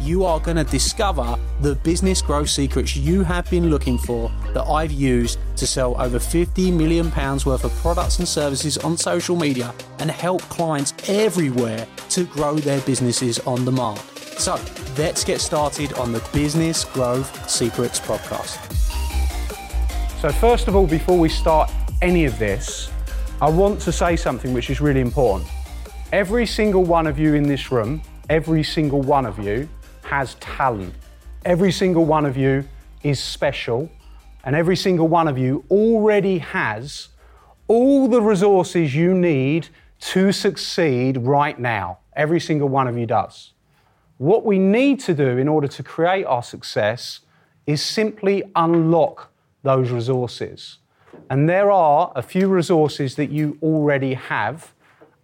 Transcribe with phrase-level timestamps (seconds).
[0.00, 4.62] You are going to discover the business growth secrets you have been looking for that
[4.62, 9.34] I've used to sell over 50 million pounds worth of products and services on social
[9.34, 13.98] media and help clients everywhere to grow their businesses on demand.
[14.38, 14.60] So,
[14.96, 18.72] let's get started on the Business Growth Secrets podcast.
[20.20, 21.72] So, first of all, before we start
[22.02, 22.88] any of this,
[23.42, 25.50] I want to say something which is really important.
[26.12, 29.68] Every single one of you in this room, every single one of you
[30.08, 30.94] has talent.
[31.44, 32.64] Every single one of you
[33.02, 33.90] is special,
[34.44, 37.08] and every single one of you already has
[37.68, 39.68] all the resources you need
[40.00, 41.98] to succeed right now.
[42.14, 43.52] Every single one of you does.
[44.16, 47.20] What we need to do in order to create our success
[47.66, 49.30] is simply unlock
[49.62, 50.78] those resources.
[51.28, 54.72] And there are a few resources that you already have,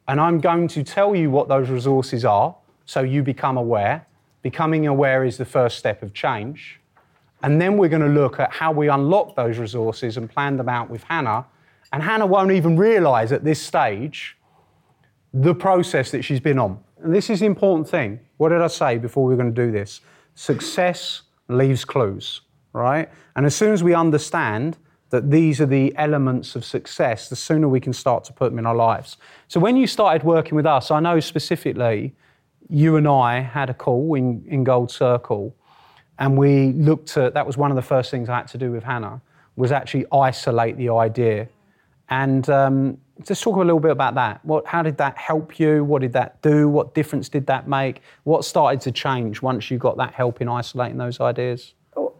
[0.06, 4.06] and I'm going to tell you what those resources are so you become aware.
[4.44, 6.78] Becoming aware is the first step of change.
[7.42, 10.68] And then we're going to look at how we unlock those resources and plan them
[10.68, 11.46] out with Hannah.
[11.94, 14.36] And Hannah won't even realize at this stage
[15.32, 16.78] the process that she's been on.
[17.02, 18.20] And this is the important thing.
[18.36, 20.02] What did I say before we were going to do this?
[20.34, 22.42] Success leaves clues,
[22.74, 23.08] right?
[23.36, 24.76] And as soon as we understand
[25.08, 28.58] that these are the elements of success, the sooner we can start to put them
[28.58, 29.16] in our lives.
[29.48, 32.14] So when you started working with us, I know specifically
[32.68, 35.54] you and I had a call in, in Gold Circle,
[36.18, 38.70] and we looked at that was one of the first things I had to do
[38.70, 39.20] with Hannah
[39.56, 41.48] was actually isolate the idea.
[42.08, 44.44] And um, just talk a little bit about that.
[44.44, 45.84] What, how did that help you?
[45.84, 46.68] What did that do?
[46.68, 48.02] What difference did that make?
[48.24, 51.74] What started to change once you got that help in isolating those ideas?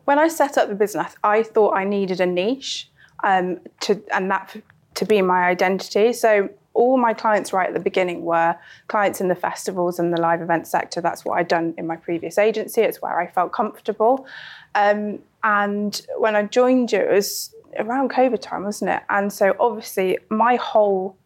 [0.05, 2.91] when I set up the business, I thought I needed a niche
[3.23, 4.57] um, to, and that
[4.95, 6.13] to be my identity.
[6.13, 8.57] So all my clients right at the beginning were
[8.89, 11.01] clients in the festivals and the live event sector.
[11.01, 12.83] That's what I'd done in my previous agency.
[12.83, 14.27] It's where I felt comfortable.
[14.75, 19.03] Um, and when I joined you, it was around COVID time, wasn't it?
[19.09, 21.17] And so obviously my whole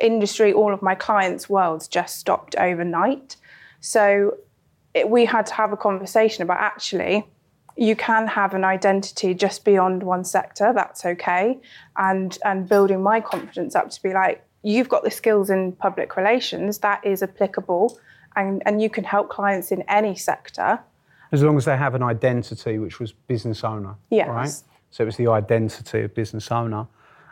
[0.00, 3.36] industry, all of my clients' worlds just stopped overnight.
[3.80, 4.36] So
[4.94, 7.26] it, we had to have a conversation about actually
[7.74, 11.58] you can have an identity just beyond one sector that's okay
[11.96, 16.16] and and building my confidence up to be like you've got the skills in public
[16.16, 17.98] relations that is applicable
[18.36, 20.80] and and you can help clients in any sector.
[21.32, 24.28] As long as they have an identity which was business owner yes.
[24.28, 24.62] right?
[24.90, 26.86] So it was the identity of business owner.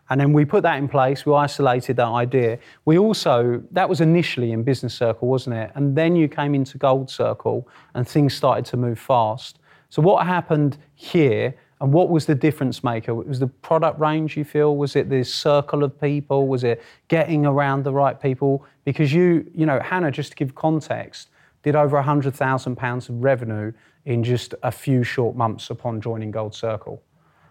[0.09, 2.59] And then we put that in place we isolated that idea.
[2.85, 5.71] We also that was initially in business circle wasn't it?
[5.75, 9.59] And then you came into gold circle and things started to move fast.
[9.89, 13.15] So what happened here and what was the difference maker?
[13.15, 14.77] Was the product range you feel?
[14.77, 16.47] Was it this circle of people?
[16.47, 18.67] Was it getting around the right people?
[18.85, 21.31] Because you, you know, Hannah, just to give context,
[21.63, 23.73] did over £100,000 of revenue
[24.05, 27.03] in just a few short months upon joining Gold Circle.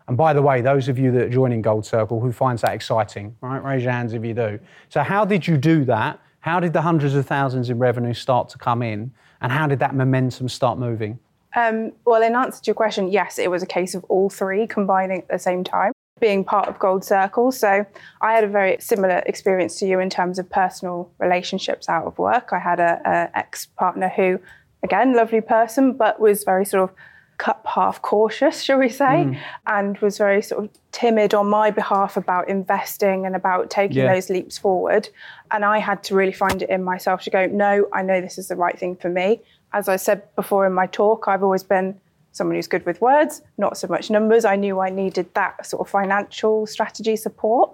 [0.08, 2.74] And by the way, those of you that are joining Gold Circle, who finds that
[2.74, 3.64] exciting, right?
[3.64, 4.60] Raise your hands if you do.
[4.90, 6.20] So how did you do that?
[6.40, 9.12] How did the hundreds of thousands in revenue start to come in?
[9.42, 11.20] And how did that momentum start moving?
[11.56, 14.68] Um, well, in answer to your question, yes, it was a case of all three
[14.68, 17.52] combining at the same time, being part of Gold Circle.
[17.52, 17.86] So
[18.22, 22.18] I had a very similar experience to you in terms of personal relationships out of
[22.18, 22.50] work.
[22.52, 24.40] I had a, a ex partner who,
[24.84, 26.96] again, lovely person, but was very sort of
[27.40, 29.40] cup half cautious, shall we say, mm.
[29.66, 34.14] and was very sort of timid on my behalf about investing and about taking yeah.
[34.14, 35.08] those leaps forward.
[35.50, 38.38] And I had to really find it in myself to go, no, I know this
[38.38, 39.42] is the right thing for me
[39.74, 42.00] as I said before in my talk, I've always been
[42.32, 44.46] someone who's good with words, not so much numbers.
[44.46, 47.74] I knew I needed that sort of financial strategy support.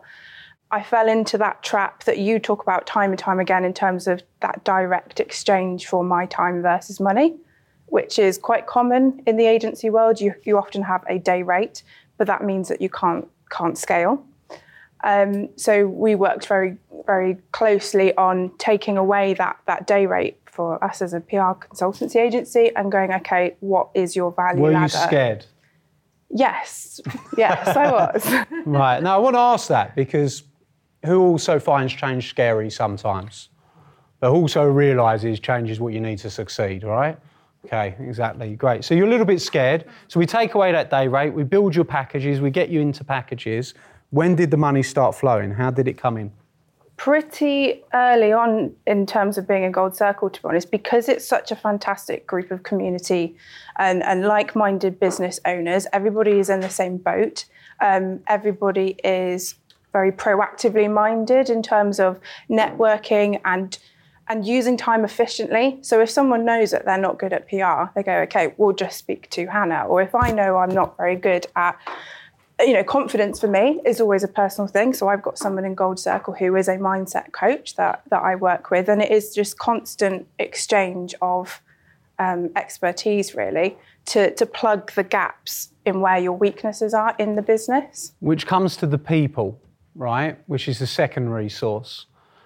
[0.72, 4.08] I fell into that trap that you talk about time and time again in terms
[4.08, 7.36] of that direct exchange for my time versus money,
[7.88, 10.20] which is quite common in the agency world.
[10.20, 11.84] You, you often have a day rate,
[12.18, 14.26] but that means that you can't can't scale.
[15.04, 20.82] Um, so we worked very very closely on taking away that that day rate for
[20.84, 24.84] us as a PR consultancy agency and going, okay, what is your value Were ladder?
[24.84, 25.46] you scared?
[26.30, 27.02] Yes,
[27.38, 28.46] yes, I was.
[28.66, 29.04] right.
[29.04, 30.44] Now, I want to ask that because
[31.06, 33.50] who also finds change scary sometimes,
[34.20, 37.18] but also realizes change is what you need to succeed, right?
[37.66, 38.56] Okay, exactly.
[38.56, 38.84] Great.
[38.84, 39.86] So you're a little bit scared.
[40.08, 43.04] So we take away that day rate, we build your packages, we get you into
[43.04, 43.74] packages.
[44.12, 45.52] When did the money start flowing?
[45.52, 46.32] How did it come in?
[46.98, 51.28] Pretty early on in terms of being a gold circle to be honest because it's
[51.28, 53.36] such a fantastic group of community
[53.78, 57.46] and, and like-minded business owners everybody is in the same boat
[57.82, 59.56] um, everybody is
[59.92, 62.20] very proactively minded in terms of
[62.50, 63.78] networking and
[64.28, 65.78] and using time efficiently.
[65.82, 68.98] So if someone knows that they're not good at PR, they go, okay, we'll just
[68.98, 69.86] speak to Hannah.
[69.88, 71.78] Or if I know I'm not very good at
[72.60, 74.94] you know, confidence for me is always a personal thing.
[74.94, 78.36] So I've got someone in Gold Circle who is a mindset coach that that I
[78.36, 81.62] work with, and it is just constant exchange of
[82.18, 87.42] um, expertise, really, to to plug the gaps in where your weaknesses are in the
[87.42, 88.14] business.
[88.20, 89.60] Which comes to the people,
[89.96, 90.38] right?
[90.48, 92.06] Which is the secondary source.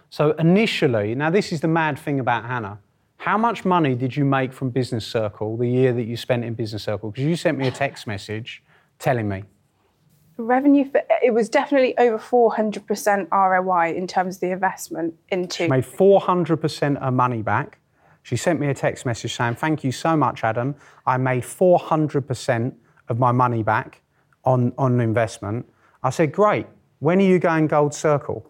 [0.09, 2.79] So initially, now this is the mad thing about Hannah.
[3.17, 6.55] How much money did you make from Business Circle the year that you spent in
[6.55, 7.11] Business Circle?
[7.11, 8.63] Because you sent me a text message
[8.97, 9.43] telling me
[10.43, 15.67] revenue for it was definitely over 400% ROI in terms of the investment into she
[15.67, 17.79] made 400% of money back.
[18.23, 20.75] She sent me a text message saying, "Thank you so much, Adam.
[21.05, 22.73] I made 400%
[23.07, 24.01] of my money back
[24.43, 25.67] on on investment."
[26.03, 26.67] I said, "Great.
[26.99, 28.45] When are you going Gold Circle?"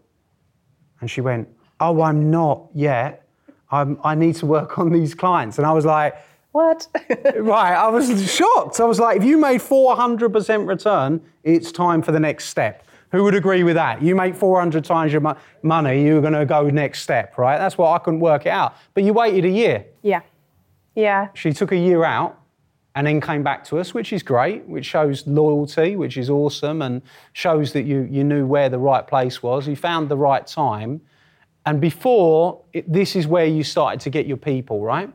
[1.01, 1.47] And she went,
[1.79, 3.25] "Oh, I'm not yet.
[3.71, 6.15] I'm, I need to work on these clients." And I was like,
[6.51, 6.87] what?
[7.35, 8.79] right, I was shocked.
[8.79, 12.85] I was like, if you made 400% return, it's time for the next step.
[13.11, 14.01] Who would agree with that?
[14.01, 17.57] You make 400 times your mo- money, you're going to go next step, right?
[17.57, 18.75] That's what I couldn't work it out.
[18.93, 19.85] But you waited a year.
[20.03, 20.21] Yeah.
[20.95, 21.29] Yeah.
[21.33, 22.39] She took a year out
[22.95, 26.81] and then came back to us, which is great, which shows loyalty, which is awesome,
[26.81, 27.01] and
[27.33, 29.67] shows that you, you knew where the right place was.
[29.67, 31.01] You found the right time.
[31.65, 35.11] And before, it, this is where you started to get your people, right?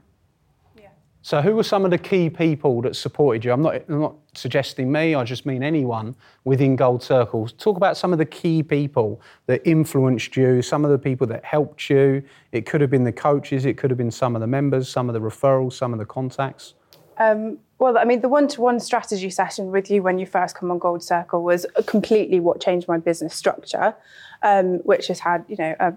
[1.25, 3.53] So, who were some of the key people that supported you?
[3.55, 7.53] I'm not, I'm not suggesting me, I just mean anyone within Gold Circles.
[7.53, 11.43] Talk about some of the key people that influenced you, some of the people that
[11.43, 12.23] helped you.
[12.53, 15.09] It could have been the coaches, it could have been some of the members, some
[15.09, 16.75] of the referrals, some of the contacts.
[17.17, 20.55] Um, well, I mean, the one to one strategy session with you when you first
[20.55, 23.97] come on Gold Circle was completely what changed my business structure,
[24.43, 25.95] um, which has had, you know, a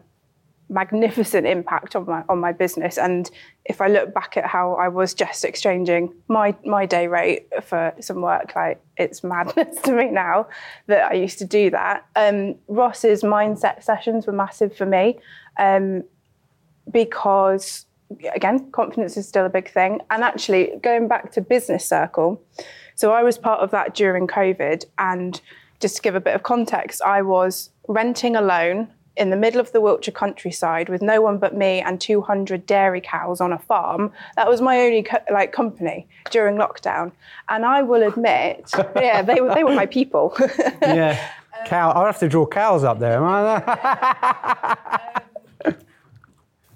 [0.70, 2.98] magnificent impact on my on my business.
[2.98, 3.30] And
[3.66, 7.94] if I look back at how I was just exchanging my my day rate for
[8.00, 10.48] some work, like it's madness to me now
[10.88, 12.06] that I used to do that.
[12.16, 15.20] Um, Ross's mindset sessions were massive for me
[15.58, 16.04] um,
[16.92, 17.86] because
[18.34, 20.02] again, confidence is still a big thing.
[20.10, 22.42] And actually, going back to business circle,
[22.96, 25.40] so I was part of that during COVID and.
[25.80, 28.88] Just to give a bit of context, I was renting alone
[29.18, 33.02] in the middle of the Wiltshire countryside with no one but me and 200 dairy
[33.02, 34.12] cows on a farm.
[34.36, 37.12] That was my only co- like company during lockdown.
[37.50, 40.34] And I will admit, yeah, they were they were my people.
[40.82, 41.20] yeah,
[41.66, 41.92] cow.
[41.92, 43.18] I'll have to draw cows up there.
[45.18, 45.27] Um,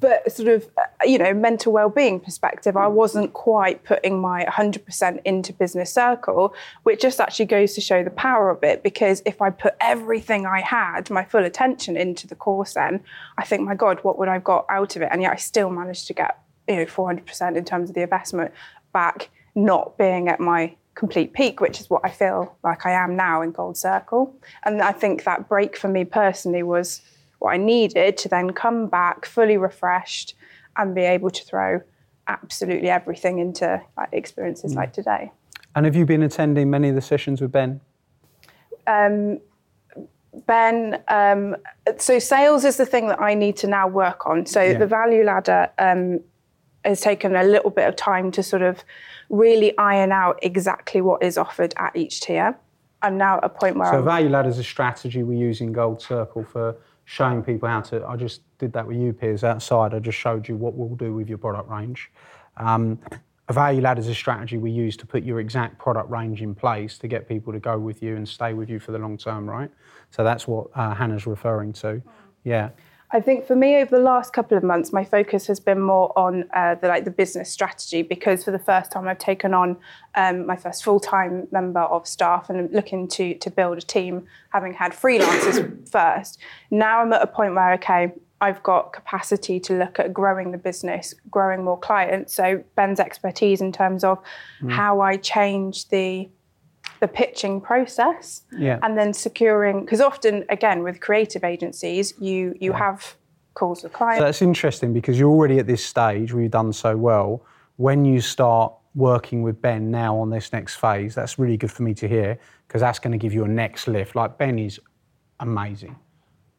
[0.02, 5.22] but sort of uh, you know mental well-being perspective i wasn't quite putting my 100%
[5.24, 6.54] into business circle
[6.84, 10.46] which just actually goes to show the power of it because if i put everything
[10.46, 13.02] i had my full attention into the course then
[13.38, 15.10] i think my god what would i've got out of it?
[15.12, 16.38] And yet i still managed to get
[16.68, 18.52] you know 400% in terms of the investment
[18.92, 23.16] back not being at my complete peak which is what i feel like i am
[23.16, 24.36] now in gold circle.
[24.64, 27.02] And i think that break for me personally was
[27.42, 30.36] what I needed to then come back fully refreshed
[30.78, 31.82] and be able to throw
[32.28, 33.82] absolutely everything into
[34.12, 34.76] experiences mm.
[34.76, 35.32] like today.
[35.76, 37.82] And have you been attending many of the sessions with Ben?
[38.86, 39.40] Um,
[40.46, 41.56] ben, um,
[41.98, 44.46] so sales is the thing that I need to now work on.
[44.46, 44.78] So yeah.
[44.78, 46.20] the value ladder um,
[46.86, 48.84] has taken a little bit of time to sort of
[49.32, 52.56] really iron out exactly what is offered at each tier.
[53.02, 53.90] I'm now at a point where.
[53.90, 56.76] So I'm, value ladder is a strategy we use in Gold Circle for
[57.12, 58.06] showing people how to.
[58.08, 59.94] I just did that with you, Piers, outside.
[59.94, 62.10] I just showed you what we'll do with your product range.
[62.56, 63.00] Um,
[63.50, 66.56] a value ladder is a strategy we use to put your exact product range in
[66.56, 69.18] place to get people to go with you and stay with you for the long
[69.18, 69.70] term, right?
[70.10, 72.02] So that's what uh, Hannah's referring to.
[72.46, 72.70] Yeah.
[73.14, 76.18] I think for me over the last couple of months, my focus has been more
[76.18, 79.78] on uh, the like the business strategy because for the first time I've taken on
[80.16, 83.82] um, my first full time member of staff and I'm looking to to build a
[83.82, 86.40] team, having had freelancers first.
[86.70, 90.58] Now I'm at a point where okay, I've got capacity to look at growing the
[90.58, 92.34] business, growing more clients.
[92.34, 94.20] So Ben's expertise in terms of
[94.62, 94.72] mm.
[94.72, 96.30] how I change the
[97.02, 98.80] the pitching process yeah.
[98.84, 102.78] and then securing because often again with creative agencies you you yeah.
[102.78, 103.16] have
[103.54, 106.72] calls with clients so that's interesting because you're already at this stage where you've done
[106.72, 107.44] so well
[107.78, 111.16] when you start working with Ben now on this next phase.
[111.16, 113.88] That's really good for me to hear because that's going to give you a next
[113.88, 114.16] lift.
[114.16, 114.80] Like Ben is
[115.40, 115.96] amazing,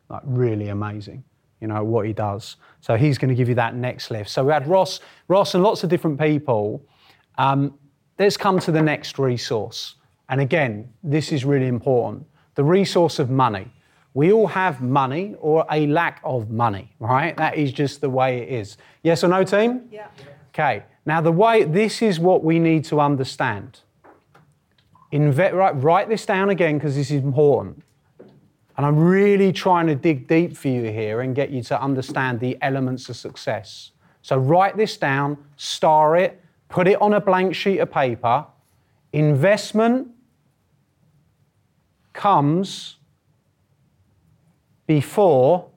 [0.08, 1.24] like really amazing.
[1.60, 2.56] You know what he does.
[2.80, 4.30] So he's going to give you that next lift.
[4.30, 6.84] So we had Ross, Ross, and lots of different people.
[7.38, 7.78] Um,
[8.18, 9.94] let's come to the next resource.
[10.32, 13.70] And again, this is really important the resource of money.
[14.14, 17.36] We all have money or a lack of money, right?
[17.36, 18.78] That is just the way it is.
[19.02, 19.88] Yes or no, team?
[19.90, 20.08] Yeah.
[20.48, 20.84] Okay.
[21.04, 23.80] Now, the way this is what we need to understand.
[25.12, 27.82] Inve- right, write this down again because this is important.
[28.78, 32.40] And I'm really trying to dig deep for you here and get you to understand
[32.40, 33.90] the elements of success.
[34.22, 38.46] So, write this down, star it, put it on a blank sheet of paper.
[39.12, 40.08] Investment
[42.12, 42.96] comes
[44.86, 45.68] before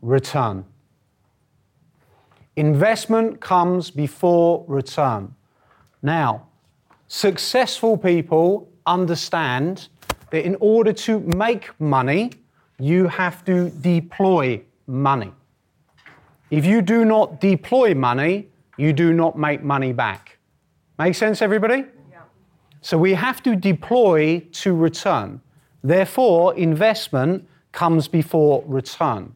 [0.00, 0.64] return.
[2.56, 5.34] Investment comes before return.
[6.02, 6.48] Now,
[7.08, 9.88] successful people understand
[10.30, 12.32] that in order to make money,
[12.78, 15.32] you have to deploy money.
[16.50, 20.38] If you do not deploy money, you do not make money back.
[20.98, 21.84] Make sense, everybody?
[22.82, 25.40] So we have to deploy to return.
[25.82, 29.34] Therefore, investment comes before return.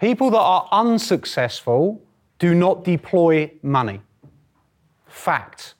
[0.00, 2.00] People that are unsuccessful
[2.38, 4.00] do not deploy money.
[5.06, 5.74] Fact.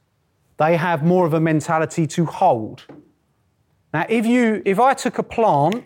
[0.57, 2.85] They have more of a mentality to hold.
[3.93, 5.85] Now, if you if I took a plant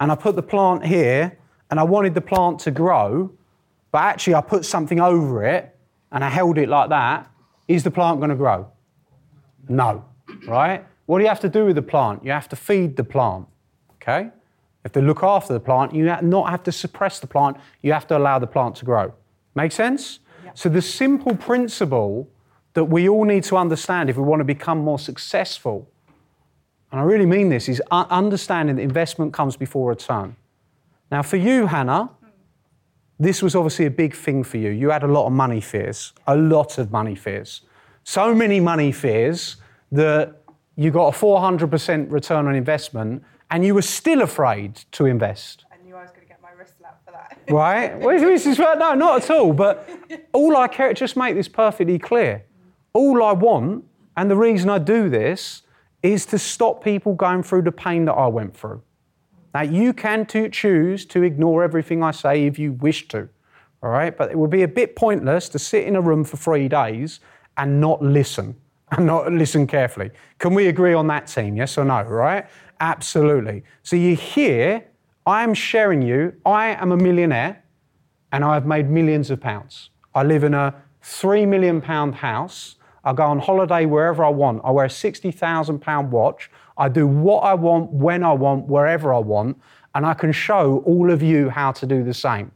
[0.00, 1.36] and I put the plant here
[1.70, 3.30] and I wanted the plant to grow,
[3.90, 5.76] but actually I put something over it
[6.12, 7.28] and I held it like that,
[7.66, 8.70] is the plant going to grow?
[9.68, 10.04] No.
[10.46, 10.84] Right?
[11.06, 12.24] What do you have to do with the plant?
[12.24, 13.46] You have to feed the plant.
[14.02, 14.24] Okay?
[14.24, 14.32] You
[14.84, 15.94] have to look after the plant.
[15.94, 17.56] You not have to suppress the plant.
[17.82, 19.12] You have to allow the plant to grow.
[19.54, 20.20] Make sense?
[20.54, 22.28] So the simple principle
[22.74, 25.88] that we all need to understand if we want to become more successful,
[26.90, 30.36] and I really mean this, is understanding that investment comes before return.
[31.10, 32.10] Now, for you, Hannah,
[33.18, 34.70] this was obviously a big thing for you.
[34.70, 37.62] You had a lot of money fears, a lot of money fears.
[38.08, 39.56] So many money fears
[39.90, 40.40] that
[40.76, 45.64] you got a 400% return on investment and you were still afraid to invest.
[45.72, 47.40] I knew I was going to get my wrist slapped for that.
[47.50, 47.98] right?
[47.98, 49.52] Well, this is, no, not at all.
[49.52, 49.90] But
[50.32, 52.44] all I care, just make this perfectly clear.
[52.92, 53.84] All I want,
[54.16, 55.62] and the reason I do this,
[56.00, 58.82] is to stop people going through the pain that I went through.
[59.52, 63.28] Now, you can to choose to ignore everything I say if you wish to,
[63.82, 64.16] all right?
[64.16, 67.18] But it would be a bit pointless to sit in a room for three days
[67.56, 68.56] and not listen
[68.92, 70.10] and not listen carefully.
[70.38, 71.56] Can we agree on that team?
[71.56, 72.46] Yes or no, right?
[72.80, 73.64] Absolutely.
[73.82, 74.84] So you hear,
[75.26, 77.64] I am sharing you, I am a millionaire
[78.32, 79.90] and I have made millions of pounds.
[80.14, 82.76] I live in a three million pound house.
[83.04, 84.62] I go on holiday wherever I want.
[84.64, 86.50] I wear a 60,000 pound watch.
[86.76, 89.60] I do what I want, when I want, wherever I want,
[89.94, 92.50] and I can show all of you how to do the same.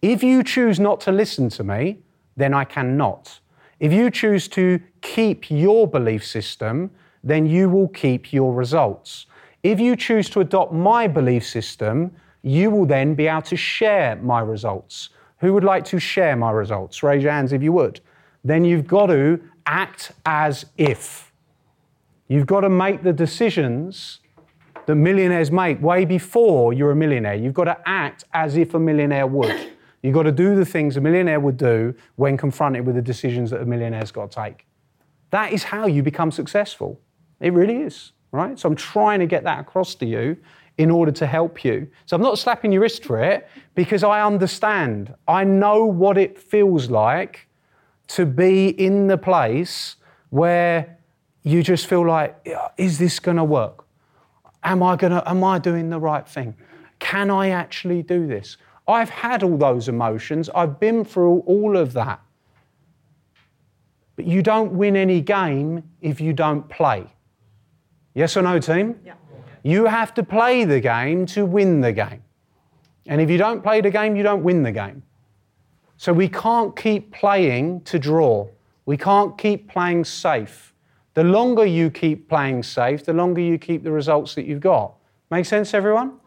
[0.00, 2.00] If you choose not to listen to me,
[2.36, 3.38] then I cannot.
[3.82, 6.92] If you choose to keep your belief system,
[7.24, 9.26] then you will keep your results.
[9.64, 12.12] If you choose to adopt my belief system,
[12.42, 15.08] you will then be able to share my results.
[15.38, 17.02] Who would like to share my results?
[17.02, 18.00] Raise your hands if you would.
[18.44, 21.32] Then you've got to act as if.
[22.28, 24.20] You've got to make the decisions
[24.86, 27.34] that millionaires make way before you're a millionaire.
[27.34, 29.71] You've got to act as if a millionaire would.
[30.02, 33.50] You've got to do the things a millionaire would do when confronted with the decisions
[33.50, 34.66] that a millionaire's got to take.
[35.30, 37.00] That is how you become successful.
[37.40, 38.58] It really is right?
[38.58, 40.36] So I'm trying to get that across to you
[40.78, 41.86] in order to help you.
[42.06, 45.14] So I'm not slapping your wrist for it because I understand.
[45.28, 47.46] I know what it feels like
[48.08, 49.96] to be in the place
[50.30, 50.98] where
[51.42, 53.84] you just feel like, is this going to work?
[54.64, 56.56] Am I going to, am I doing the right thing?
[57.00, 58.56] Can I actually do this?
[58.86, 60.50] I've had all those emotions.
[60.54, 62.20] I've been through all of that.
[64.16, 67.06] But you don't win any game if you don't play.
[68.14, 69.00] Yes or no, team?
[69.04, 69.14] Yeah.
[69.62, 72.22] You have to play the game to win the game.
[73.06, 75.02] And if you don't play the game, you don't win the game.
[75.96, 78.48] So we can't keep playing to draw.
[78.86, 80.74] We can't keep playing safe.
[81.14, 84.94] The longer you keep playing safe, the longer you keep the results that you've got.
[85.30, 86.18] Make sense, everyone?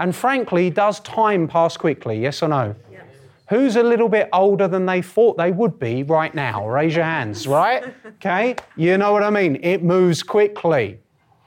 [0.00, 2.18] And frankly, does time pass quickly?
[2.18, 2.74] Yes or no?
[2.90, 3.04] Yes.
[3.50, 6.66] Who's a little bit older than they thought they would be right now?
[6.66, 7.84] Raise your hands, right?
[8.16, 8.56] Okay?
[8.76, 9.60] You know what I mean?
[9.62, 10.98] It moves quickly.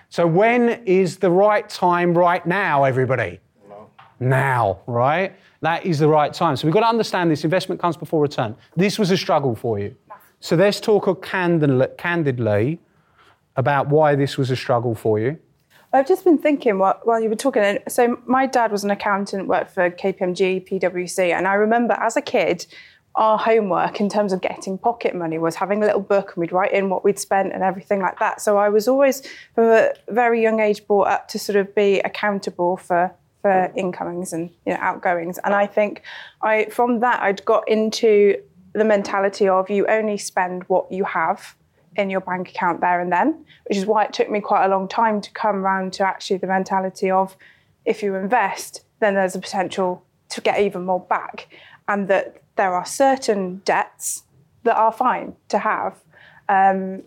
[0.09, 3.39] So, when is the right time right now, everybody?
[3.67, 3.89] No.
[4.19, 5.35] Now, right?
[5.61, 6.55] That is the right time.
[6.55, 8.55] So, we've got to understand this investment comes before return.
[8.75, 9.95] This was a struggle for you.
[10.43, 12.79] So let's talk candidly
[13.55, 15.39] about why this was a struggle for you.
[15.93, 17.79] I've just been thinking while, while you were talking.
[17.87, 22.21] So my dad was an accountant, worked for KPMG, PwC, and I remember as a
[22.21, 22.65] kid,
[23.15, 26.51] our homework in terms of getting pocket money was having a little book and we'd
[26.51, 28.41] write in what we'd spent and everything like that.
[28.41, 29.21] So I was always,
[29.53, 34.31] from a very young age, brought up to sort of be accountable for for incomings
[34.31, 35.37] and you know, outgoings.
[35.43, 36.01] And I think
[36.41, 38.41] I from that I'd got into
[38.73, 41.55] the mentality of you only spend what you have
[41.95, 44.67] in your bank account there and then, which is why it took me quite a
[44.67, 47.35] long time to come around to actually the mentality of
[47.85, 51.47] if you invest, then there's a potential to get even more back,
[51.87, 54.23] and that there are certain debts
[54.63, 55.99] that are fine to have,
[56.49, 57.03] um,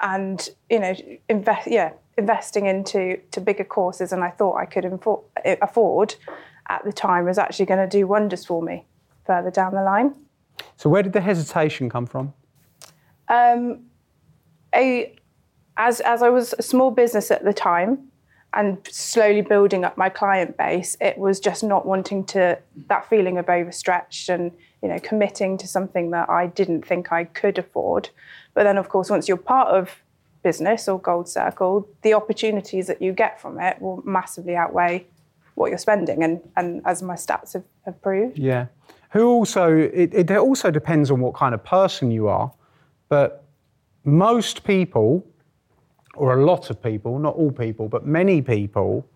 [0.00, 0.94] and you know,
[1.28, 5.22] invest, yeah, investing into to bigger courses, and I thought I could infor-
[5.62, 6.14] afford
[6.68, 8.84] at the time was actually going to do wonders for me
[9.26, 10.14] further down the line.
[10.76, 12.32] So, where did the hesitation come from?
[13.28, 13.89] Um,
[14.74, 15.14] a,
[15.76, 18.10] as as I was a small business at the time,
[18.52, 22.58] and slowly building up my client base, it was just not wanting to
[22.88, 27.24] that feeling of overstretched and you know committing to something that I didn't think I
[27.24, 28.10] could afford.
[28.54, 29.90] But then, of course, once you're part of
[30.42, 35.06] business or Gold Circle, the opportunities that you get from it will massively outweigh
[35.54, 38.38] what you're spending, and and as my stats have, have proved.
[38.38, 38.66] Yeah.
[39.12, 42.52] Who also it, it also depends on what kind of person you are,
[43.08, 43.39] but
[44.10, 45.26] most people,
[46.14, 49.06] or a lot of people, not all people, but many people,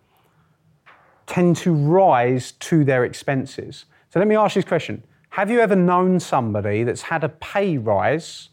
[1.27, 3.85] tend to rise to their expenses.
[4.11, 7.29] So let me ask you this question Have you ever known somebody that's had a
[7.29, 8.49] pay rise,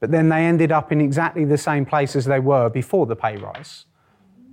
[0.00, 3.16] but then they ended up in exactly the same place as they were before the
[3.16, 3.86] pay rise?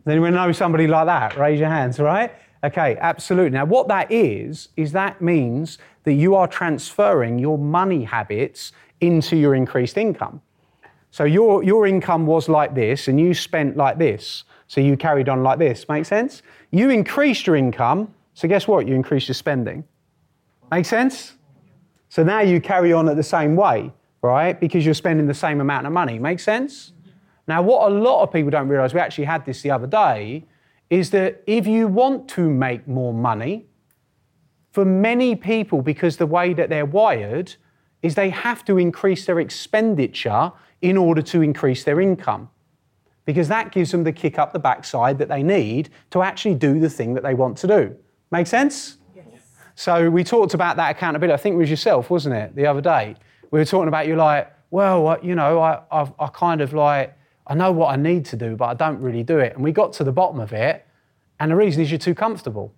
[0.03, 1.37] Does anyone know somebody like that?
[1.37, 2.31] Raise your hands, right?
[2.63, 3.51] Okay, absolutely.
[3.51, 9.35] Now, what that is, is that means that you are transferring your money habits into
[9.35, 10.41] your increased income.
[11.11, 14.45] So your, your income was like this and you spent like this.
[14.67, 15.87] So you carried on like this.
[15.89, 16.41] Make sense?
[16.71, 18.13] You increased your income.
[18.33, 18.87] So guess what?
[18.87, 19.83] You increased your spending.
[20.71, 21.35] Make sense?
[22.07, 24.57] So now you carry on at the same way, right?
[24.57, 26.17] Because you're spending the same amount of money.
[26.17, 26.93] Make sense?
[27.47, 30.45] Now, what a lot of people don't realize, we actually had this the other day,
[30.89, 33.65] is that if you want to make more money,
[34.71, 37.55] for many people, because the way that they're wired,
[38.01, 42.49] is they have to increase their expenditure in order to increase their income.
[43.25, 46.79] Because that gives them the kick up the backside that they need to actually do
[46.79, 47.95] the thing that they want to do.
[48.31, 48.97] Make sense?
[49.15, 49.25] Yes.
[49.75, 51.33] So we talked about that accountability.
[51.33, 53.15] I think it was yourself, wasn't it, the other day?
[53.51, 57.15] We were talking about you like, well, you know, I, I, I kind of like,
[57.45, 59.53] I know what I need to do, but I don't really do it.
[59.53, 60.87] And we got to the bottom of it,
[61.39, 62.73] and the reason is you're too comfortable.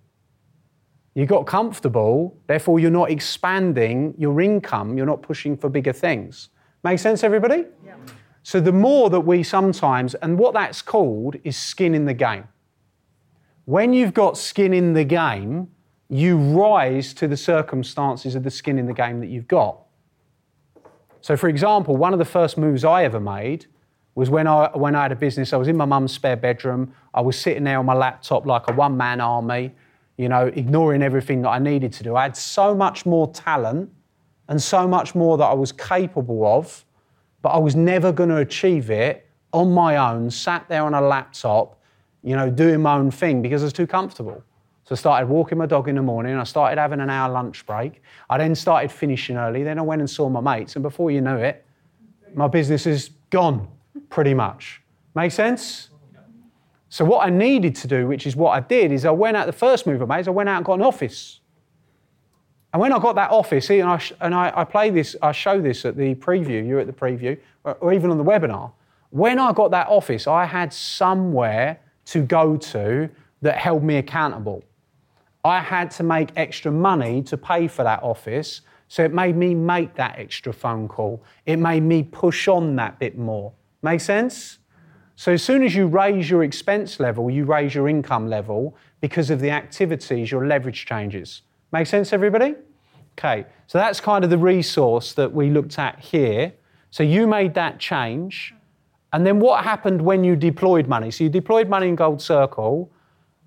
[1.14, 6.48] You got comfortable, therefore you're not expanding your income, you're not pushing for bigger things.
[6.84, 7.64] Make sense, everybody?
[7.84, 7.96] Yeah.
[8.42, 12.46] So the more that we sometimes, and what that's called is skin in the game.
[13.64, 15.68] When you've got skin in the game,
[16.10, 19.78] you rise to the circumstances of the skin in the game that you've got.
[21.22, 23.64] So, for example, one of the first moves I ever made
[24.14, 25.54] was when I, when I had a business.
[25.54, 26.94] I was in my mum's spare bedroom.
[27.14, 29.72] I was sitting there on my laptop like a one man army,
[30.18, 32.14] you know, ignoring everything that I needed to do.
[32.14, 33.90] I had so much more talent
[34.48, 36.84] and so much more that I was capable of,
[37.42, 41.00] but I was never going to achieve it on my own, sat there on a
[41.00, 41.80] laptop,
[42.22, 44.42] you know, doing my own thing because I was too comfortable.
[44.84, 47.64] So I started walking my dog in the morning, I started having an hour lunch
[47.64, 48.02] break.
[48.28, 51.22] I then started finishing early, then I went and saw my mates, and before you
[51.22, 51.64] know it,
[52.34, 53.68] my business is gone,
[54.10, 54.82] pretty much.
[55.14, 55.90] Make sense?
[56.88, 59.46] So what I needed to do, which is what I did, is I went out,
[59.46, 61.40] the first move I made is I went out and got an office.
[62.74, 65.60] And when I got that office, and I, and I, I play this, I show
[65.60, 68.72] this at the preview, you're at the preview, or, or even on the webinar.
[69.10, 73.08] When I got that office, I had somewhere to go to
[73.42, 74.64] that held me accountable.
[75.44, 79.54] I had to make extra money to pay for that office, so it made me
[79.54, 81.22] make that extra phone call.
[81.46, 83.52] It made me push on that bit more.
[83.82, 84.58] Make sense?
[85.14, 89.30] So as soon as you raise your expense level, you raise your income level because
[89.30, 91.42] of the activities, your leverage changes.
[91.74, 92.54] Make sense, everybody?
[93.18, 96.52] Okay, so that's kind of the resource that we looked at here.
[96.92, 98.54] So you made that change.
[99.12, 101.10] And then what happened when you deployed money?
[101.10, 102.92] So you deployed money in Gold Circle.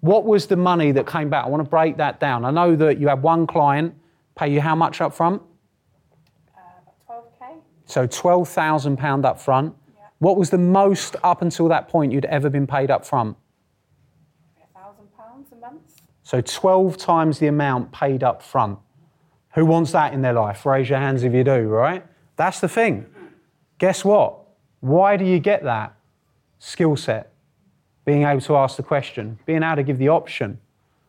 [0.01, 1.45] What was the money that came back?
[1.45, 2.43] I want to break that down.
[2.43, 3.95] I know that you had one client
[4.35, 5.41] pay you how much up front?
[6.53, 6.59] Uh,
[7.09, 7.61] 12K.
[7.85, 9.73] So £12,000 up front.
[9.95, 10.01] Yeah.
[10.19, 13.37] What was the most up until that point you'd ever been paid up front?
[16.27, 18.79] So 12 times the amount paid up front.
[19.53, 20.65] Who wants that in their life?
[20.65, 22.05] Raise your hands if you do, right?
[22.35, 23.05] That's the thing.
[23.77, 24.39] Guess what?
[24.81, 25.95] Why do you get that?
[26.59, 27.31] Skill set.
[28.03, 30.59] Being able to ask the question, being able to give the option.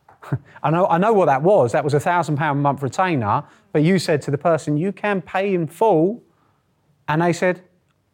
[0.63, 1.73] I know, I know what that was.
[1.73, 4.93] That was a thousand pound a month retainer, but you said to the person, you
[4.93, 6.23] can pay in full.
[7.09, 7.61] And they said,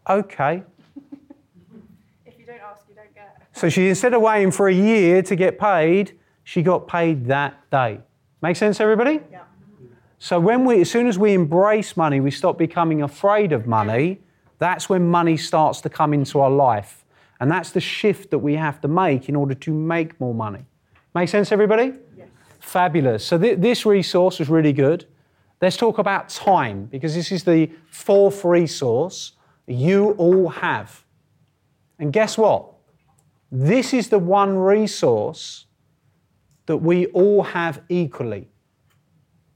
[0.09, 0.63] okay.
[2.25, 3.43] If you don't ask, you don't get.
[3.53, 7.69] So she, instead of waiting for a year to get paid, she got paid that
[7.69, 7.99] day.
[8.41, 9.19] Make sense, everybody?
[9.31, 9.41] Yeah.
[10.19, 14.21] So when we, as soon as we embrace money, we stop becoming afraid of money.
[14.60, 17.03] That's when money starts to come into our life,
[17.39, 20.65] and that's the shift that we have to make in order to make more money.
[21.13, 21.93] Make sense, everybody?
[22.15, 22.27] Yes.
[22.60, 23.25] Fabulous.
[23.25, 25.05] So th- this resource was really good.
[25.62, 29.34] Let's talk about time because this is the fourth resource
[29.65, 31.03] you all have.
[31.97, 32.71] And guess what?
[33.51, 35.65] This is the one resource
[36.65, 38.47] that we all have equally.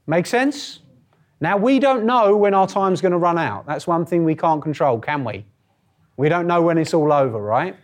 [0.06, 0.80] Make sense?
[1.40, 3.66] Now, we don't know when our time's going to run out.
[3.66, 5.46] That's one thing we can't control, can we?
[6.16, 7.76] We don't know when it's all over, right?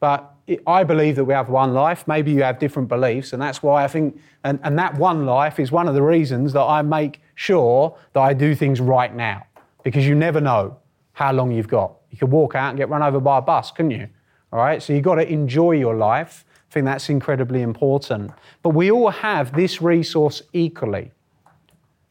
[0.00, 0.34] But
[0.66, 2.06] I believe that we have one life.
[2.06, 5.58] Maybe you have different beliefs, and that's why I think, and, and that one life
[5.58, 9.46] is one of the reasons that I make sure that I do things right now,
[9.82, 10.76] because you never know
[11.12, 11.94] how long you've got.
[12.10, 14.08] You could walk out and get run over by a bus, couldn't you?
[14.52, 16.44] All right, so you've got to enjoy your life.
[16.74, 18.32] I think that's incredibly important.
[18.64, 21.12] But we all have this resource equally.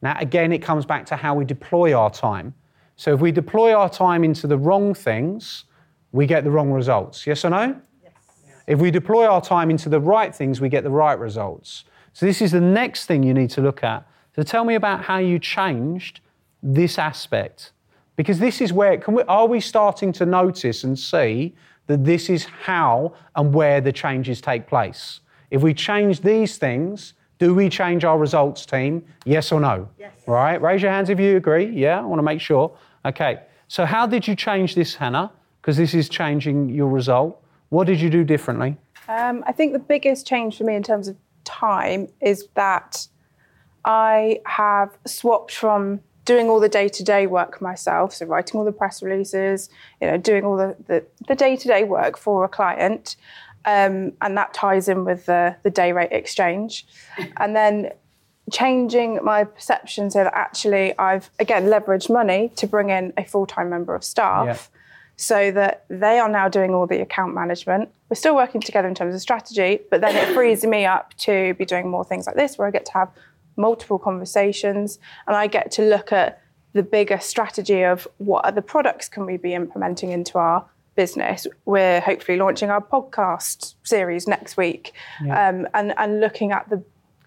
[0.01, 2.53] Now, again, it comes back to how we deploy our time.
[2.95, 5.65] So if we deploy our time into the wrong things,
[6.13, 7.27] we get the wrong results.
[7.27, 7.75] Yes or no?
[8.01, 8.13] Yes.
[8.65, 11.83] If we deploy our time into the right things, we get the right results.
[12.13, 14.07] So this is the next thing you need to look at.
[14.33, 16.21] So tell me about how you changed
[16.61, 17.73] this aspect.
[18.15, 21.53] Because this is where, can we, are we starting to notice and see
[21.87, 25.19] that this is how and where the changes take place?
[25.51, 29.03] If we change these things, do we change our results, team?
[29.25, 29.89] Yes or no?
[29.99, 30.13] Yes.
[30.27, 30.61] Right?
[30.61, 31.65] Raise your hands if you agree.
[31.65, 32.75] Yeah, I want to make sure.
[33.05, 33.41] Okay.
[33.67, 35.31] So, how did you change this, Hannah?
[35.61, 37.41] Because this is changing your result.
[37.69, 38.77] What did you do differently?
[39.07, 43.07] Um, I think the biggest change for me in terms of time is that
[43.83, 49.03] I have swapped from doing all the day-to-day work myself, so writing all the press
[49.03, 49.69] releases,
[50.01, 53.15] you know, doing all the, the, the day-to-day work for a client,
[53.65, 56.85] um, and that ties in with the, the day rate exchange.
[57.37, 57.91] And then
[58.51, 63.45] changing my perception so that actually I've, again, leveraged money to bring in a full
[63.45, 64.45] time member of staff.
[64.45, 64.79] Yeah.
[65.15, 67.89] So that they are now doing all the account management.
[68.09, 71.53] We're still working together in terms of strategy, but then it frees me up to
[71.53, 73.09] be doing more things like this where I get to have
[73.55, 76.41] multiple conversations and I get to look at
[76.73, 81.45] the bigger strategy of what other products can we be implementing into our business.
[81.65, 85.49] We're hopefully launching our podcast series next week, Yeah.
[85.49, 86.83] um, and and looking at the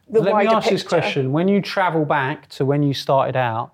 [0.09, 0.71] the Let me ask picture.
[0.75, 1.33] this question.
[1.33, 3.73] When you travel back to when you started out,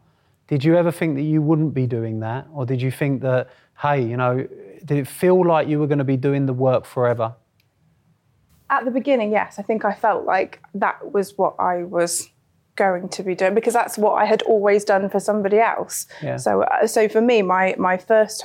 [0.49, 2.47] did you ever think that you wouldn't be doing that?
[2.55, 3.51] Or did you think that,
[3.83, 4.47] hey, you know,
[4.85, 7.35] did it feel like you were going to be doing the work forever?
[8.71, 12.31] At the beginning, yes, I think I felt like that was what I was
[12.77, 16.07] going to be doing because that's what I had always done for somebody else.
[16.23, 16.37] Yeah.
[16.37, 18.45] So, uh, so for me, my my first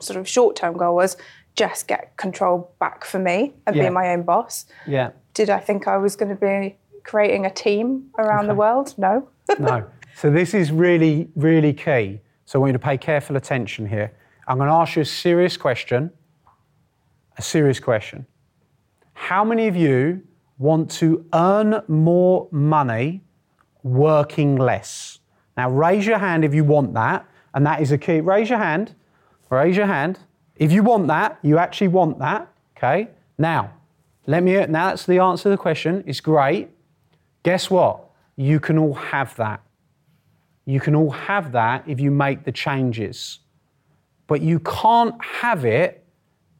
[0.00, 1.16] sort of short term goal was
[1.54, 3.84] just get control back for me and Yeah.
[3.84, 4.66] be my own boss.
[4.86, 5.10] Yeah.
[5.34, 8.94] Did I think I was going to be creating a team around the world?
[8.98, 9.28] No.
[9.58, 9.84] No.
[10.14, 12.20] So this is really, really key.
[12.46, 14.12] So I want you to pay careful attention here.
[14.48, 16.10] I'm going to ask you a serious question.
[17.38, 18.26] A serious question.
[19.12, 20.22] How many of you
[20.58, 23.22] want to earn more money
[23.82, 25.18] working less?
[25.56, 28.20] Now raise your hand if you want that, and that is a key.
[28.20, 28.94] Raise your hand.
[29.50, 30.18] Raise your hand.
[30.56, 32.48] If you want that, you actually want that.
[32.76, 33.08] Okay.
[33.38, 33.72] Now,
[34.26, 34.54] let me.
[34.66, 36.04] Now that's the answer to the question.
[36.06, 36.70] It's great.
[37.42, 38.10] Guess what?
[38.36, 39.60] You can all have that.
[40.64, 43.40] You can all have that if you make the changes.
[44.26, 46.04] But you can't have it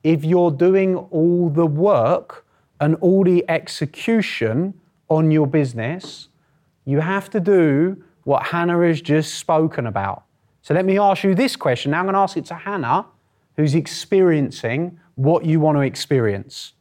[0.03, 2.45] if you're doing all the work
[2.81, 4.75] and all the execution
[5.09, 6.29] on your business.
[6.85, 10.25] You have to do what Hannah has just spoken about.
[10.62, 11.90] So let me ask you this question.
[11.90, 13.07] Now I'm going to ask it to Hannah,
[13.57, 16.73] who's experiencing what you want to experience.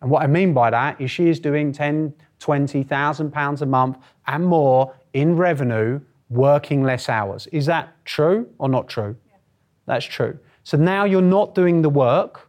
[0.00, 3.98] And what I mean by that is she is doing 10, 20,000 pounds a month
[4.26, 7.46] and more in revenue working less hours.
[7.48, 9.16] Is that true or not true?
[9.86, 10.38] That's true.
[10.64, 12.48] So now you're not doing the work,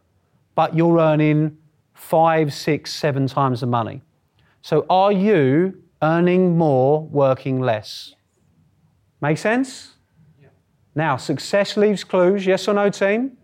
[0.54, 1.56] but you're earning
[1.94, 4.02] five, six, seven times the money.
[4.62, 8.14] So are you earning more working less?
[9.20, 9.94] Make sense?
[10.94, 13.36] Now, success leaves clues, yes or no, team?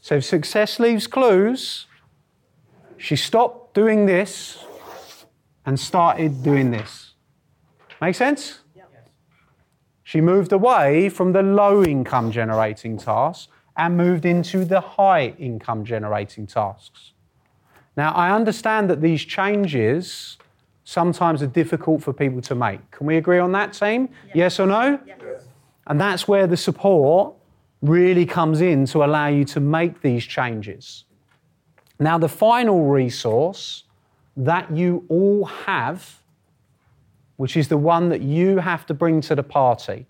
[0.00, 1.86] So if success leaves clues,
[2.96, 4.64] she stopped doing this
[5.64, 7.14] and started doing this.
[8.00, 8.60] Make sense?
[10.04, 15.84] She moved away from the low income generating tasks and moved into the high income
[15.84, 17.12] generating tasks.
[17.96, 20.38] Now, I understand that these changes
[20.86, 22.90] sometimes are difficult for people to make.
[22.92, 24.08] Can we agree on that, team?
[24.34, 24.98] Yes or no?
[25.04, 25.18] Yes.
[25.88, 27.34] And that's where the support
[27.82, 31.04] really comes in to allow you to make these changes.
[31.98, 33.82] Now, the final resource
[34.36, 36.22] that you all have,
[37.36, 40.06] which is the one that you have to bring to the party,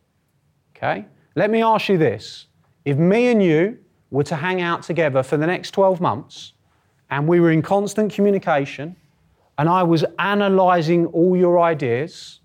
[0.76, 1.06] okay?
[1.36, 2.46] Let me ask you this.
[2.84, 3.78] If me and you
[4.10, 6.52] were to hang out together for the next 12 months
[7.08, 8.94] and we were in constant communication
[9.58, 12.40] and I was analysing all your ideas,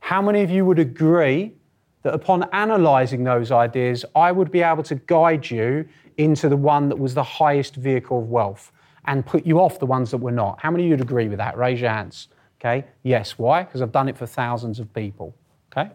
[0.00, 1.54] how many of you would agree
[2.02, 6.88] that upon analysing those ideas, I would be able to guide you into the one
[6.88, 8.70] that was the highest vehicle of wealth
[9.06, 10.60] and put you off the ones that were not?
[10.60, 11.56] How many of you would agree with that?
[11.56, 12.28] Raise your hands.
[12.60, 12.86] Okay?
[13.02, 13.38] Yes.
[13.38, 13.64] Why?
[13.64, 15.34] Because I've done it for thousands of people.
[15.72, 15.90] Okay?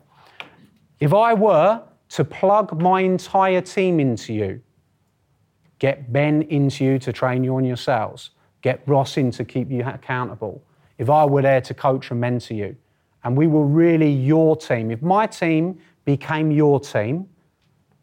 [1.00, 4.62] If I were to plug my entire team into you,
[5.80, 9.71] get Ben into you to train you on your sales, get Ross in to keep
[9.71, 10.63] you accountable,
[10.97, 12.76] if I were there to coach and mentor you,
[13.24, 17.28] and we were really your team, if my team became your team,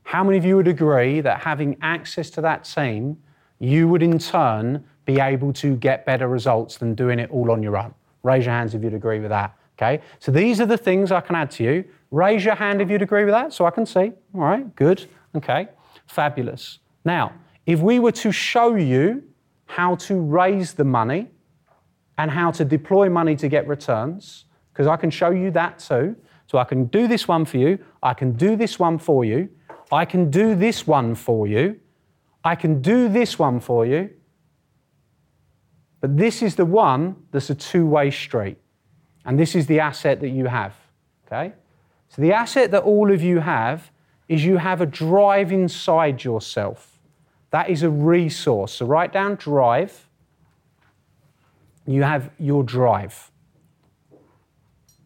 [0.03, 3.19] how many of you would agree that having access to that team,
[3.59, 7.63] you would in turn be able to get better results than doing it all on
[7.63, 7.95] your own?
[8.23, 9.55] Raise your hands if you'd agree with that.
[9.77, 11.85] Okay, so these are the things I can add to you.
[12.11, 14.13] Raise your hand if you'd agree with that so I can see.
[14.35, 15.07] All right, good.
[15.37, 15.69] Okay,
[16.07, 16.79] fabulous.
[17.05, 17.33] Now,
[17.65, 19.23] if we were to show you
[19.69, 21.29] how to raise the money
[22.17, 26.17] and how to deploy money to get returns, because I can show you that too.
[26.47, 29.51] So I can do this one for you, I can do this one for you,
[29.93, 31.79] I can do this one for you,
[32.43, 34.11] I can do this one for you.
[36.01, 38.57] But this is the one that's a two way street.
[39.27, 40.75] And this is the asset that you have.
[41.27, 41.53] Okay?
[42.09, 43.91] So the asset that all of you have
[44.29, 46.88] is you have a drive inside yourself.
[47.51, 48.73] That is a resource.
[48.73, 50.09] So write down drive.
[51.87, 53.31] You have your drive.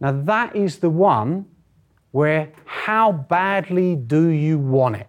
[0.01, 1.47] Now, that is the one
[2.11, 5.07] where how badly do you want it?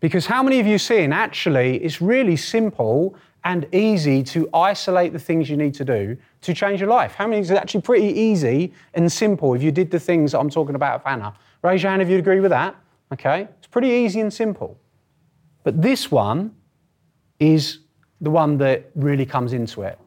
[0.00, 5.18] Because how many of you seeing actually it's really simple and easy to isolate the
[5.18, 7.14] things you need to do to change your life?
[7.14, 10.74] How many is actually pretty easy and simple if you did the things I'm talking
[10.74, 11.32] about of Hannah?
[11.62, 12.76] Raise your hand if you agree with that.
[13.12, 13.48] Okay?
[13.58, 14.78] It's pretty easy and simple.
[15.64, 16.54] But this one
[17.40, 17.80] is
[18.20, 19.98] the one that really comes into it.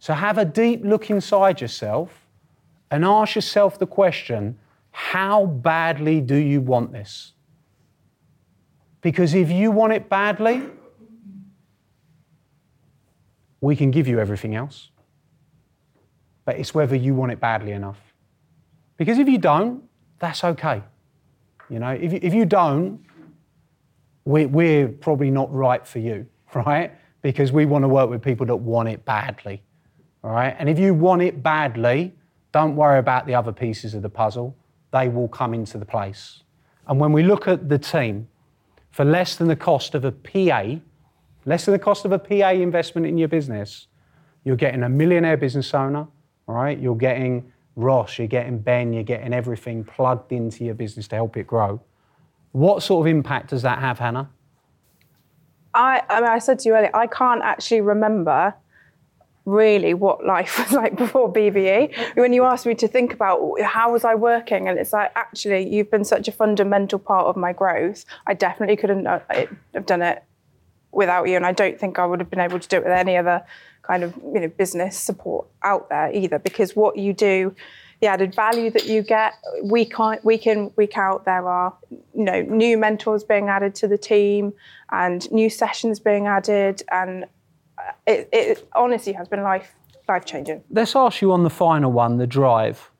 [0.00, 2.26] So have a deep look inside yourself
[2.90, 4.58] and ask yourself the question
[4.90, 7.32] how badly do you want this?
[9.00, 10.62] Because if you want it badly,
[13.60, 14.90] we can give you everything else.
[16.44, 18.00] But it's whether you want it badly enough.
[18.96, 19.82] Because if you don't,
[20.18, 20.82] that's okay.
[21.70, 23.00] You know, if, if you don't,
[24.28, 26.92] we're, we're probably not right for you, right?
[27.22, 29.62] Because we want to work with people that want it badly.
[30.22, 30.54] All right?
[30.58, 32.12] And if you want it badly,
[32.52, 34.54] don't worry about the other pieces of the puzzle.
[34.92, 36.42] They will come into the place.
[36.86, 38.28] And when we look at the team,
[38.90, 40.76] for less than the cost of a PA,
[41.44, 43.86] less than the cost of a PA investment in your business,
[44.44, 46.06] you're getting a millionaire business owner,
[46.46, 46.78] all right?
[46.78, 51.36] You're getting Ross, you're getting Ben, you're getting everything plugged into your business to help
[51.36, 51.80] it grow.
[52.58, 54.30] What sort of impact does that have, Hannah?
[55.72, 58.52] I, I, mean, I said to you earlier, I can't actually remember
[59.44, 62.16] really what life was like before BBE.
[62.16, 65.72] When you asked me to think about how was I working, and it's like actually
[65.72, 68.04] you've been such a fundamental part of my growth.
[68.26, 69.20] I definitely couldn't uh,
[69.72, 70.24] have done it
[70.90, 72.92] without you, and I don't think I would have been able to do it with
[72.92, 73.44] any other
[73.82, 76.40] kind of you know business support out there either.
[76.40, 77.54] Because what you do,
[78.00, 82.24] the added value that you get week on week in week out, there are you
[82.24, 84.52] know new mentors being added to the team
[84.90, 87.24] and new sessions being added and
[87.78, 89.74] uh, it, it honestly has been life
[90.08, 90.62] life changing.
[90.70, 92.90] Let's ask you on the final one, the drive.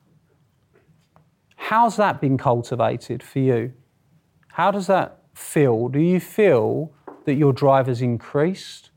[1.55, 3.73] How's that been cultivated for you?
[4.49, 5.87] How does that feel?
[5.87, 6.91] Do you feel
[7.25, 8.91] that your drive has increased?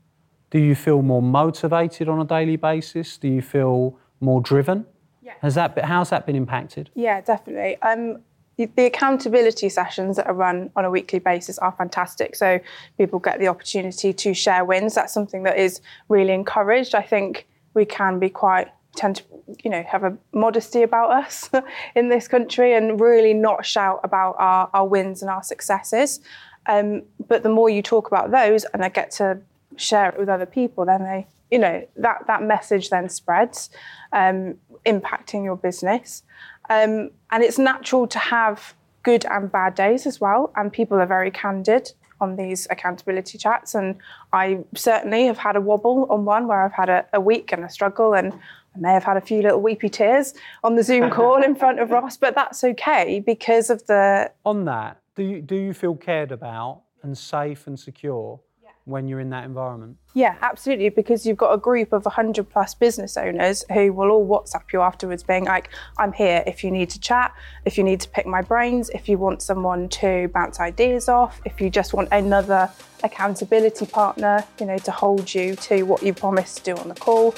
[0.49, 3.17] Do you feel more motivated on a daily basis?
[3.17, 4.85] Do you feel more driven?
[5.23, 5.33] Yeah.
[5.41, 6.89] Has that been, how's that been impacted?
[6.95, 7.81] Yeah, definitely.
[7.81, 8.19] Um,
[8.57, 12.35] the accountability sessions that are run on a weekly basis are fantastic.
[12.35, 12.59] So
[12.97, 14.93] people get the opportunity to share wins.
[14.93, 16.93] That's something that is really encouraged.
[16.93, 19.23] I think we can be quite tend to
[19.63, 21.49] you know have a modesty about us
[21.95, 26.19] in this country and really not shout about our, our wins and our successes.
[26.67, 29.39] Um, but the more you talk about those and I get to
[29.75, 33.69] share it with other people, then they you know that that message then spreads,
[34.11, 36.23] um, impacting your business.
[36.69, 40.51] Um, and it's natural to have good and bad days as well.
[40.55, 43.75] And people are very candid on these accountability chats.
[43.75, 43.97] And
[44.31, 47.63] I certainly have had a wobble on one where I've had a, a week and
[47.63, 48.33] a struggle and
[48.75, 51.79] I may have had a few little weepy tears on the Zoom call in front
[51.79, 54.31] of Ross, but that's okay because of the.
[54.45, 58.39] On that, do you, do you feel cared about and safe and secure
[58.85, 59.97] when you're in that environment?
[60.13, 60.89] Yeah, absolutely.
[60.89, 64.81] Because you've got a group of 100 plus business owners who will all WhatsApp you
[64.81, 67.33] afterwards, being like, I'm here if you need to chat,
[67.65, 71.41] if you need to pick my brains, if you want someone to bounce ideas off,
[71.45, 72.69] if you just want another
[73.03, 76.95] accountability partner, you know, to hold you to what you promised to do on the
[76.95, 77.33] call.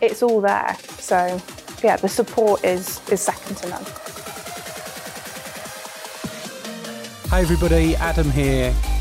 [0.00, 0.76] It's all there.
[0.98, 1.40] So,
[1.82, 3.84] yeah, the support is, is second to none.
[7.28, 8.74] Hi, everybody, Adam here,